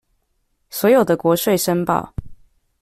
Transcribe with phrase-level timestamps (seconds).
[0.71, 2.11] 所有的國稅申報